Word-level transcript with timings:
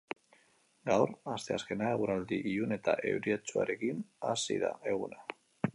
Gaur, 0.89 1.11
asteazkena, 1.33 1.91
eguraldi 1.97 2.41
ilun 2.53 2.75
eta 2.81 2.97
euritsuarekin 3.13 4.03
hasi 4.31 4.61
da 4.67 4.73
eguna. 4.97 5.25